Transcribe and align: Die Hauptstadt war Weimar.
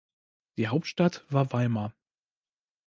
Die 0.57 0.67
Hauptstadt 0.67 1.23
war 1.29 1.53
Weimar. 1.53 1.93